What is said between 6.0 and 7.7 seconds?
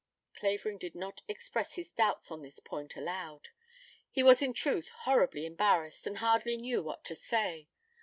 and hardly knew what to say.